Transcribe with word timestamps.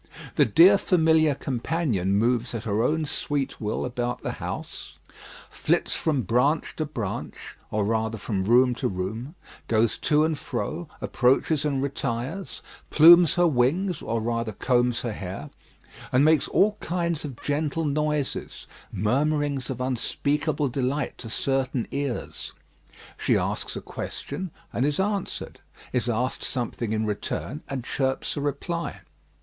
The 0.33 0.45
dear 0.45 0.79
familiar 0.79 1.35
companion 1.35 2.13
moves 2.17 2.55
at 2.55 2.63
her 2.63 2.81
own 2.81 3.05
sweet 3.05 3.61
will 3.61 3.85
about 3.85 4.23
the 4.23 4.31
house; 4.41 4.97
flits 5.47 5.93
from 5.95 6.23
branch 6.23 6.75
to 6.77 6.85
branch, 6.87 7.55
or 7.69 7.85
rather 7.85 8.17
from 8.17 8.43
room 8.43 8.73
to 8.77 8.87
room; 8.87 9.35
goes 9.67 9.99
to 9.99 10.23
and 10.23 10.39
fro; 10.39 10.87
approaches 11.01 11.65
and 11.65 11.83
retires; 11.83 12.63
plumes 12.89 13.35
her 13.35 13.45
wings, 13.45 14.01
or 14.01 14.19
rather 14.21 14.53
combs 14.53 15.01
her 15.01 15.13
hair, 15.13 15.51
and 16.11 16.25
makes 16.25 16.47
all 16.47 16.77
kinds 16.79 17.23
of 17.23 17.39
gentle 17.43 17.85
noises 17.85 18.65
murmurings 18.91 19.69
of 19.69 19.79
unspeakable 19.79 20.67
delight 20.69 21.15
to 21.19 21.29
certain 21.29 21.87
ears. 21.91 22.53
She 23.19 23.37
asks 23.37 23.75
a 23.75 23.81
question, 23.81 24.49
and 24.73 24.83
is 24.83 24.99
answered; 24.99 25.59
is 25.93 26.09
asked 26.09 26.43
something 26.43 26.91
in 26.91 27.05
return, 27.05 27.61
and 27.67 27.83
chirps 27.83 28.35
a 28.35 28.41
reply. 28.41 29.01